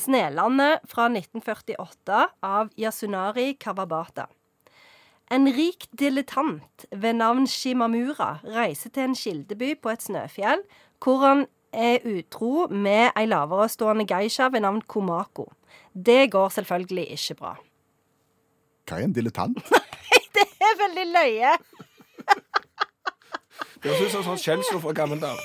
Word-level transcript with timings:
'Snelandet' 0.00 0.86
fra 0.88 1.06
1948 1.12 2.26
av 2.42 2.70
Yasunari 2.80 3.52
Kawabata. 3.60 4.26
En 5.30 5.46
rik 5.46 5.86
dilettant 5.92 6.86
ved 6.90 7.20
navn 7.20 7.46
Shimamura 7.46 8.40
reiser 8.42 8.90
til 8.90 9.10
en 9.10 9.14
kildeby 9.14 9.74
på 9.78 9.92
et 9.92 10.02
snøfjell, 10.02 10.64
hvor 10.98 11.22
han 11.22 11.44
er 11.72 12.02
utro 12.08 12.66
med 12.66 13.12
ei 13.14 13.28
laverestående 13.30 14.08
geisha 14.10 14.48
ved 14.50 14.64
navn 14.64 14.82
Komako. 14.82 15.46
Det 15.94 16.30
går 16.32 16.48
selvfølgelig 16.56 17.06
ikke 17.14 17.38
bra. 17.38 17.54
Hva 18.88 18.98
er 18.98 19.06
en 19.06 19.14
dilettant? 19.14 19.62
Nei, 19.70 20.24
Det 20.34 20.48
er 20.66 20.76
veldig 20.82 21.06
løye. 21.14 21.54
Det 23.80 23.88
høres 23.88 24.02
ut 24.02 24.12
som 24.12 24.24
sånn 24.26 24.40
skjellsord 24.40 24.82
fra 24.82 24.92
gammelt 24.92 25.24
av. 25.24 25.38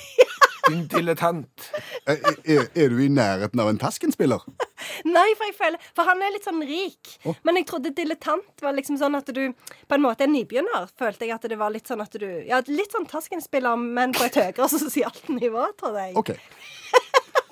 Din 0.69 0.87
dilettant. 0.87 1.71
Er, 2.05 2.19
er, 2.45 2.67
er 2.77 2.91
du 2.93 2.99
i 3.01 3.07
nærheten 3.09 3.57
av 3.57 3.69
en 3.71 3.79
Tasken-spiller? 3.81 4.43
Nei, 5.15 5.25
for 5.37 5.47
jeg 5.47 5.55
føler 5.57 5.87
For 5.97 6.05
han 6.05 6.21
er 6.21 6.35
litt 6.35 6.45
sånn 6.45 6.61
rik. 6.61 7.15
Oh. 7.25 7.33
Men 7.47 7.57
jeg 7.57 7.65
trodde 7.71 7.89
dilettant 7.97 8.61
var 8.61 8.75
liksom 8.77 8.99
sånn 9.01 9.17
at 9.17 9.31
du 9.33 9.41
På 9.89 9.97
en 9.97 10.03
måte 10.05 10.27
en 10.27 10.35
nybegynner, 10.35 10.85
følte 11.01 11.25
jeg 11.25 11.33
at 11.33 11.47
det 11.49 11.57
var 11.57 11.73
litt 11.73 11.89
sånn 11.89 12.03
at 12.05 12.13
du 12.21 12.27
Ja, 12.45 12.61
litt 12.69 12.93
sånn 12.93 13.09
Tasken-spiller, 13.09 13.73
men 13.81 14.13
på 14.13 14.27
et 14.27 14.37
høyere 14.37 14.69
sosialt 14.75 15.25
nivå, 15.33 15.65
tror 15.81 15.97
jeg. 16.03 16.13
OK. 16.21 16.35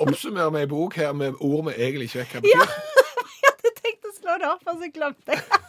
Oppsummer 0.05 0.53
med 0.53 0.67
ei 0.67 0.69
bok 0.69 0.97
her 1.02 1.17
med 1.17 1.41
ord 1.41 1.71
vi 1.71 1.77
egentlig 1.80 2.11
ikke 2.11 2.21
vet 2.21 2.38
hva 2.38 2.53
Ja. 2.53 2.69
Jeg 3.43 3.49
hadde 3.49 3.75
tenkt 3.81 4.09
å 4.09 4.13
slå 4.19 4.38
det 4.41 4.49
opp, 4.53 4.67
og 4.69 4.81
så 4.83 4.93
glemte 4.93 5.38
jeg. 5.39 5.62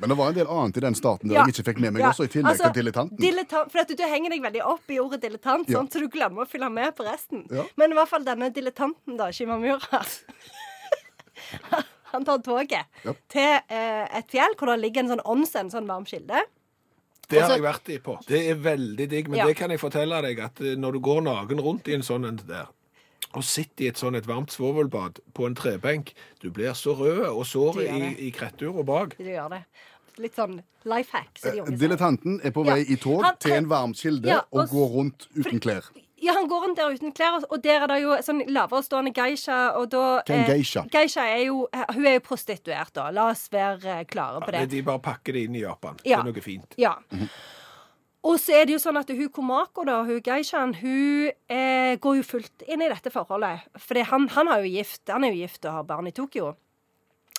Men 0.00 0.08
det 0.12 0.16
var 0.16 0.28
en 0.32 0.36
del 0.38 0.48
annet 0.48 0.76
i 0.76 0.82
den 0.86 0.94
starten 0.96 1.28
der 1.28 1.40
jeg 1.42 1.52
ikke 1.54 1.66
fikk 1.70 1.80
med 1.84 1.92
meg 1.92 2.02
Ja, 2.02 2.10
også, 2.14 2.24
i 2.24 2.32
tillegg 2.32 2.54
altså, 2.54 2.70
til 2.72 2.82
dilettanten. 2.82 3.18
Dilettant, 3.20 3.72
for 3.72 3.82
at 3.82 3.88
du, 3.90 3.94
du 4.00 4.04
henger 4.08 4.32
deg 4.34 4.42
veldig 4.46 4.62
opp 4.64 4.90
i 4.94 4.98
ordet 5.02 5.20
dilettant, 5.22 5.68
Ja. 5.68 5.78
sånn, 5.78 5.90
så 5.92 6.00
du 6.00 6.08
glemmer 6.08 6.46
å 6.46 6.48
fylle 6.48 6.70
med 6.72 6.96
på 6.96 7.04
resten. 7.04 7.44
Ja. 7.52 7.66
Men 7.76 7.92
i 7.92 7.98
hvert 7.98 8.08
fall 8.08 8.24
denne 8.24 8.48
dilettanten, 8.54 9.18
da, 9.20 9.28
Shimamura 9.34 10.00
Han 12.12 12.24
tar 12.26 12.38
toget 12.42 12.86
Ja. 13.06 13.12
til 13.30 13.60
eh, 13.70 14.06
et 14.18 14.32
fjell 14.32 14.56
hvor 14.58 14.72
det 14.72 14.80
ligger 14.82 15.04
en 15.04 15.12
sånn 15.14 15.22
onsen, 15.24 15.70
sånn 15.70 15.86
varm 15.86 16.04
kilde. 16.08 16.42
Det 17.30 17.38
har 17.44 17.52
jeg 17.54 17.62
vært 17.62 17.88
i 17.94 17.98
på. 18.02 18.16
Det 18.26 18.40
er 18.50 18.58
veldig 18.58 19.06
digg, 19.12 19.28
men 19.30 19.38
Ja. 19.38 19.46
det 19.46 19.56
kan 19.56 19.70
jeg 19.70 19.78
fortelle 19.78 20.18
deg 20.22 20.40
at 20.42 20.60
eh, 20.60 20.74
når 20.74 20.92
du 20.98 21.00
går 21.00 21.22
naken 21.22 21.60
rundt 21.62 21.86
i 21.88 21.94
en 21.94 22.02
sånn 22.02 22.26
en 22.26 22.40
der, 22.48 22.66
og 23.32 23.44
sitter 23.46 23.84
i 23.84 23.88
et 23.92 24.00
sånn 24.00 24.16
et 24.18 24.26
varmt 24.26 24.50
svovelbad 24.50 25.20
på 25.34 25.46
en 25.46 25.54
trebenk, 25.54 26.10
du 26.42 26.50
blir 26.50 26.74
så 26.74 26.96
rød 26.98 27.28
og 27.28 27.44
sår 27.46 27.78
i, 27.84 27.86
krettur 27.86 28.18
i 28.26 28.30
krettura 28.34 28.82
bak. 28.82 29.14
Du 29.16 29.22
gjør 29.24 29.48
det. 29.54 29.64
Litt 30.20 30.36
sånn 30.36 30.60
life 30.84 31.10
hack. 31.16 31.38
Så 31.40 31.52
de. 31.56 31.76
Dilettanten 31.80 32.40
er 32.44 32.50
på 32.52 32.64
Ja. 32.66 32.74
vei 32.74 32.84
i 32.92 32.96
tog 32.96 33.22
Han- 33.24 33.36
til 33.40 33.52
en 33.52 33.66
varm 33.68 33.92
kilde 33.94 34.28
Ja, 34.28 34.40
og 34.52 34.60
og 34.64 34.68
går 34.68 34.88
rundt 34.96 35.26
uten 35.36 35.60
klær. 35.60 35.84
Ja, 36.22 36.34
han 36.34 36.46
går 36.50 36.60
rundt 36.66 36.76
der 36.76 36.90
uten 36.92 37.12
klær, 37.16 37.42
og- 37.50 37.62
der 37.62 37.80
er 37.82 37.86
det 37.86 38.02
jo 38.02 38.10
sånn 38.20 38.42
laverestående 38.46 39.14
geisha, 39.14 39.72
og 39.74 39.88
da 39.90 40.20
Hva 40.20 40.28
er 40.28 40.34
en 40.44 40.50
geisha? 40.50 40.82
Geisha 40.90 41.20
er 41.24 41.44
jo 41.46 41.66
Hun 41.94 42.06
er 42.06 42.12
jo 42.18 42.20
prostituert, 42.20 42.92
da. 42.92 43.10
La 43.10 43.30
oss 43.30 43.48
være 43.48 43.84
eh, 44.00 44.04
klare 44.04 44.40
på 44.42 44.52
Ja, 44.52 44.60
det. 44.60 44.68
de 44.70 44.82
bare 44.82 44.98
pakker 44.98 45.32
det 45.32 45.44
inn 45.48 45.54
i 45.56 45.60
Japan. 45.60 45.96
Ja. 46.04 46.22
Det 46.22 46.28
er 46.28 46.32
noe 46.32 46.42
fint. 46.42 46.74
Ja. 46.76 46.94
Og 48.22 48.36
så 48.38 48.52
er 48.52 48.66
det 48.66 48.74
jo 48.74 48.78
sånn 48.78 48.98
at 49.00 49.08
hun 49.08 49.28
Komako, 49.30 49.82
da, 49.86 50.02
hun 50.04 50.20
geishaen, 50.20 50.74
hun 50.74 51.30
eh, 51.48 51.96
går 51.96 52.16
jo 52.16 52.22
fullt 52.22 52.64
inn 52.68 52.82
i 52.82 52.88
dette 52.88 53.10
forholdet. 53.10 53.62
For 53.78 53.94
han, 54.04 54.28
han, 54.28 54.46
jo 54.62 54.68
gift, 54.68 55.00
han 55.08 55.24
er 55.24 55.32
jo 55.32 55.40
gift 55.46 55.64
og 55.64 55.72
har 55.72 55.84
barn 55.84 56.06
i 56.06 56.10
Tokyo. 56.12 56.54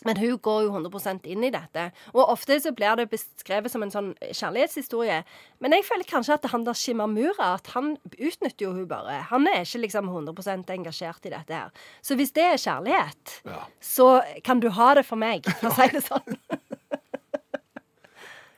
Men 0.05 0.17
hun 0.17 0.37
går 0.41 0.63
jo 0.65 0.71
100% 0.73 1.27
inn 1.29 1.43
i 1.45 1.51
dette. 1.53 1.83
Og 2.15 2.23
ofte 2.33 2.55
så 2.63 2.71
blir 2.73 2.95
det 2.97 3.05
beskrevet 3.11 3.69
som 3.69 3.83
en 3.85 3.91
sånn 3.93 4.07
kjærlighetshistorie. 4.23 5.19
Men 5.61 5.75
jeg 5.77 5.85
føler 5.85 6.07
kanskje 6.09 6.39
at 6.39 6.47
han 6.53 6.63
der 6.65 6.73
Shimamura 6.77 7.51
at 7.59 7.67
han 7.75 7.93
utnytter 8.17 8.65
jo 8.65 8.71
hun 8.79 8.87
bare. 8.89 9.19
Han 9.29 9.45
er 9.51 9.61
ikke 9.61 9.83
liksom 9.85 10.09
100% 10.09 10.73
engasjert 10.73 11.29
i 11.29 11.33
dette 11.35 11.53
her. 11.53 11.69
Så 12.01 12.17
hvis 12.17 12.33
det 12.33 12.47
er 12.49 12.57
kjærlighet, 12.63 13.37
Ja. 13.45 13.61
så 13.79 14.09
kan 14.43 14.59
du 14.59 14.69
ha 14.73 14.93
det 14.97 15.05
for 15.05 15.15
meg, 15.21 15.45
for 15.59 15.69
å 15.69 15.75
si 15.77 15.87
det 15.93 16.01
sånn. 16.07 16.37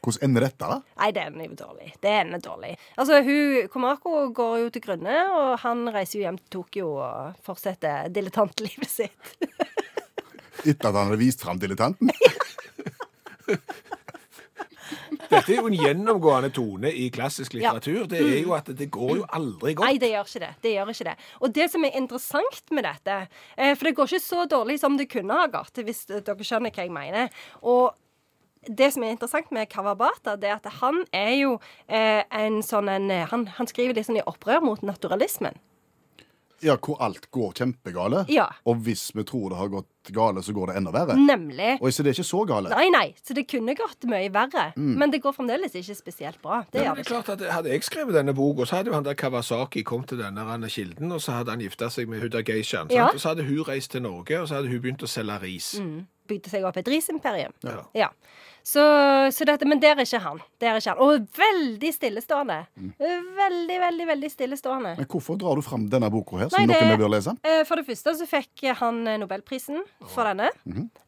Hvordan 0.03 0.25
ender 0.27 0.43
dette, 0.43 0.67
da? 0.67 0.81
Nei, 0.99 1.11
det 1.15 1.21
ender 1.29 1.45
jo 1.47 1.53
dårlig. 1.61 1.93
Det 2.03 2.11
ender 2.11 2.41
dårlig. 2.43 2.73
Altså, 2.99 3.21
hun, 3.23 3.69
Komako 3.71 4.25
går 4.35 4.57
jo 4.65 4.71
til 4.75 4.83
grunne, 4.83 5.13
og 5.31 5.53
han 5.63 5.85
reiser 5.95 6.19
jo 6.19 6.25
hjem 6.25 6.39
til 6.41 6.49
Tokyo 6.57 6.89
og 7.05 7.37
fortsetter 7.45 8.09
dilettantlivet 8.11 8.89
sitt. 8.91 9.31
Etter 10.63 10.89
at 10.89 10.95
han 10.95 11.09
hadde 11.11 11.19
vist 11.21 11.43
fram 11.43 11.59
dilettanten? 11.61 12.11
Dette 15.33 15.53
er 15.53 15.59
jo 15.59 15.69
en 15.69 15.77
gjennomgående 15.77 16.49
tone 16.53 16.91
i 16.93 17.07
klassisk 17.13 17.55
litteratur. 17.57 18.05
Det 18.09 18.19
er 18.21 18.41
jo 18.43 18.53
at 18.55 18.69
det 18.77 18.89
går 18.93 19.15
jo 19.21 19.25
aldri 19.33 19.73
godt. 19.77 19.87
Nei, 19.87 19.97
det 20.01 20.11
gjør 20.11 20.29
ikke 20.29 20.43
det. 20.43 20.51
det 20.65 20.75
gjør 20.75 20.93
ikke 20.93 21.07
det. 21.09 21.15
Og 21.39 21.55
det 21.57 21.67
som 21.73 21.87
er 21.87 21.97
interessant 21.99 22.73
med 22.75 22.87
dette 22.87 23.17
eh, 23.23 23.73
For 23.73 23.87
det 23.87 23.95
går 23.97 24.11
ikke 24.11 24.27
så 24.27 24.45
dårlig 24.49 24.79
som 24.81 24.97
det 24.99 25.09
kunne 25.11 25.41
ha 25.41 25.49
gått, 25.51 25.81
hvis 25.83 26.05
dere 26.11 26.47
skjønner 26.47 26.73
hva 26.73 26.87
jeg 26.87 26.93
mener. 26.93 27.43
Og 27.61 27.93
det 28.69 28.93
som 28.95 29.03
er 29.03 29.15
interessant 29.15 29.51
med 29.55 29.69
Kawabata, 29.71 30.37
det 30.39 30.51
er 30.51 30.59
at 30.59 30.69
han 30.79 31.03
er 31.15 31.33
jo 31.41 31.57
eh, 31.87 32.23
en 32.31 32.61
sånn 32.65 32.91
en 32.91 33.09
eh, 33.11 33.27
han, 33.31 33.47
han 33.57 33.69
skriver 33.69 33.97
litt 33.97 34.07
sånn 34.07 34.21
i 34.21 34.27
opprør 34.29 34.63
mot 34.63 34.85
naturalismen. 34.85 35.57
Ja, 36.63 36.77
hvor 36.79 36.99
alt 37.03 37.29
går 37.31 37.53
kjempegale. 37.59 38.23
Ja. 38.31 38.47
Og 38.69 38.83
hvis 38.85 39.09
vi 39.15 39.25
tror 39.27 39.51
det 39.51 39.59
har 39.59 39.71
gått 39.73 40.11
gale, 40.13 40.43
så 40.43 40.53
går 40.55 40.71
det 40.71 40.75
enda 40.79 40.91
verre. 40.91 41.15
Nemlig. 41.19 41.77
Og 41.79 41.93
så 41.93 42.03
det 42.03 42.11
er 42.11 42.17
ikke 42.17 42.27
så 42.27 42.41
gale. 42.47 42.71
Nei, 42.73 42.87
nei, 42.91 43.05
så 43.23 43.35
det 43.37 43.45
kunne 43.51 43.75
gått 43.77 44.07
mye 44.09 44.31
verre. 44.33 44.65
Men 44.75 45.13
det 45.13 45.21
går 45.23 45.35
fremdeles 45.37 45.75
ikke 45.79 45.95
spesielt 45.95 46.41
bra. 46.43 46.63
Det 46.71 46.83
Men 46.83 46.97
det 46.99 47.05
er 47.05 47.11
klart 47.11 47.29
at 47.35 47.43
Hadde 47.53 47.69
jeg 47.71 47.83
skrevet 47.85 48.15
denne 48.15 48.33
boka, 48.35 48.65
så 48.67 48.79
hadde 48.79 48.91
jo 48.91 48.97
han 48.97 49.05
der 49.05 49.17
Kawasaki 49.19 49.83
kommet 49.87 50.09
til 50.11 50.19
denne 50.23 50.43
denne 50.47 50.69
kilden, 50.71 51.11
og 51.11 51.21
så 51.21 51.37
hadde 51.39 51.53
han 51.55 51.63
gifta 51.63 51.89
seg 51.93 52.09
med 52.09 52.23
Huda 52.23 52.41
Geishan. 52.43 52.91
Ja. 52.91 53.09
Og 53.11 53.19
så 53.21 53.33
hadde 53.33 53.45
hun 53.47 53.63
reist 53.67 53.91
til 53.91 54.03
Norge, 54.03 54.41
og 54.41 54.47
så 54.49 54.59
hadde 54.59 54.71
hun 54.71 54.81
begynt 54.83 55.03
å 55.03 55.09
selge 55.09 55.39
ris. 55.43 55.75
Bygde 56.27 56.49
seg 56.49 56.63
opp 56.67 56.77
et 56.79 56.87
risimperium. 56.87 57.53
Ja. 57.67 57.83
Ja. 57.93 58.09
Så, 58.63 58.79
så 59.35 59.43
dette, 59.45 59.67
men 59.67 59.81
der 59.83 59.97
er 59.99 60.05
ikke 60.07 60.21
han. 60.23 60.37
Der 60.63 60.69
er 60.71 60.77
ikke 60.79 60.93
han. 60.93 61.01
Og 61.03 61.25
veldig 61.35 61.89
stillestående. 61.93 62.61
Veldig, 62.97 63.79
veldig, 63.81 64.05
veldig 64.07 64.29
stillestående. 64.31 64.93
Men 65.01 65.07
hvorfor 65.11 65.35
drar 65.41 65.59
du 65.59 65.63
fram 65.65 65.89
denne 65.91 66.07
boka 66.13 66.37
her, 66.39 66.49
som 66.49 66.63
Nei, 66.63 66.71
det- 66.79 66.97
bør 67.01 67.11
lese? 67.11 67.33
Eh, 67.43 67.63
For 67.67 67.75
det 67.75 67.85
første 67.89 68.13
så 68.21 68.25
fikk 68.29 68.63
han 68.79 69.03
Nobelprisen 69.19 69.81
for 70.07 70.23
denne. 70.23 70.47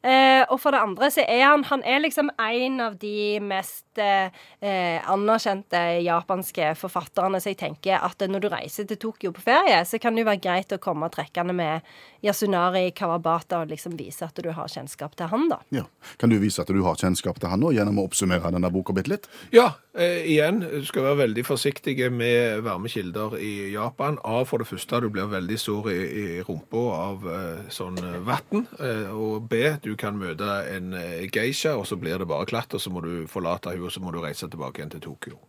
eh, 0.04 0.44
og 0.50 0.60
for 0.60 0.72
det 0.76 0.82
andre 0.84 1.08
så 1.12 1.24
er 1.28 1.46
han 1.46 1.64
Han 1.64 1.82
er 1.84 2.00
liksom 2.04 2.30
en 2.38 2.82
av 2.82 2.98
de 3.00 3.40
mest 3.40 3.86
eh, 3.98 4.30
eh, 4.62 5.00
anerkjente 5.08 6.04
japanske 6.04 6.76
forfatterne, 6.76 7.40
så 7.40 7.54
jeg 7.54 7.58
tenker 7.58 8.04
at 8.04 8.20
når 8.20 8.42
du 8.42 8.50
reiser 8.50 8.86
til 8.88 8.98
Tokyo 8.98 9.32
på 9.32 9.42
ferie, 9.42 9.80
så 9.86 9.98
kan 10.02 10.14
det 10.14 10.26
jo 10.26 10.30
være 10.30 10.42
greit 10.44 10.76
å 10.76 10.78
komme 10.78 11.10
trekkende 11.10 11.56
med 11.56 11.82
Yasunari 12.24 12.92
Kawabata 12.94 13.62
og 13.62 13.70
liksom 13.70 13.96
vise 13.98 14.24
at 14.26 14.36
du 14.36 14.52
har 14.52 14.68
kjennskap 14.68 15.16
til 15.16 15.28
han, 15.32 15.48
da. 15.50 15.60
Ja. 15.72 15.84
Kan 16.20 16.30
du 16.30 16.38
vise 16.40 16.60
at 16.62 16.68
du 16.68 16.84
har 16.84 16.96
kjennskap 16.96 17.40
til 17.40 17.45
han 17.52 17.62
nå, 17.64 17.72
gjennom 17.76 18.00
å 18.02 18.06
oppsummere 18.10 18.52
denne 18.54 18.72
boka 18.74 18.94
bitte 18.96 19.12
litt? 19.12 19.28
Ja, 19.56 19.68
eh, 19.98 20.26
igjen, 20.32 20.62
du 20.64 20.86
skal 20.88 21.08
være 21.08 21.22
veldig 21.24 21.46
forsiktig 21.48 21.96
med 22.14 22.64
varme 22.66 22.92
kilder 22.92 23.38
i 23.40 23.72
Japan. 23.74 24.20
A, 24.24 24.44
for 24.48 24.62
det 24.62 24.70
første, 24.70 25.02
du 25.04 25.10
blir 25.14 25.30
veldig 25.32 25.60
sår 25.62 25.92
i, 25.94 26.00
i 26.22 26.26
rumpa 26.46 26.84
av 26.96 27.28
eh, 27.32 27.64
sånn 27.74 28.02
eh, 28.02 28.20
vann. 28.28 28.66
Eh, 28.80 29.10
og 29.14 29.50
B, 29.52 29.64
du 29.86 29.94
kan 30.00 30.20
møte 30.20 30.60
en 30.74 30.94
eh, 31.00 31.26
geisha, 31.30 31.76
og 31.80 31.88
så 31.90 32.00
blir 32.00 32.22
det 32.22 32.30
bare 32.30 32.50
klatt, 32.50 32.74
og 32.76 32.84
så 32.84 32.94
må 32.94 33.04
du 33.06 33.26
forlate 33.32 33.74
henne, 33.74 33.88
og 33.88 33.96
så 33.96 34.04
må 34.04 34.14
du 34.16 34.22
reise 34.24 34.50
tilbake 34.52 34.82
igjen 34.82 34.96
til 34.98 35.06
Tokyo. 35.10 35.40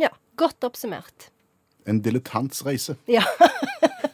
Ja, 0.00 0.12
godt 0.40 0.66
oppsummert. 0.66 1.30
En 1.88 2.00
dilettants 2.04 2.64
reise. 2.64 2.96
Ja. 3.10 3.26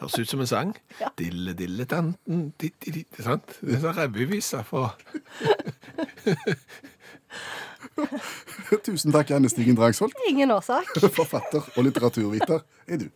Høres 0.00 0.16
ut 0.16 0.30
som 0.30 0.40
en 0.40 0.48
sang. 0.48 0.70
Dille, 1.18 1.52
dille, 1.52 1.84
tanten, 1.84 2.52
di, 2.60 2.70
di, 2.80 2.90
di, 2.96 3.02
sant? 3.20 3.58
Det 3.60 3.76
er 3.76 3.82
sånn 3.82 3.98
revyvise 3.98 4.62
fra 4.64 4.94
Tusen 8.84 9.12
takk, 9.12 9.30
Anne 9.36 9.48
Stigen 9.52 9.76
Drangsvold. 9.78 10.12
Ingen 10.28 10.50
årsak. 10.54 10.84
Forfatter 11.12 11.62
og 11.76 11.84
litteraturviter 11.86 12.62
er 12.88 12.96
du. 13.04 13.08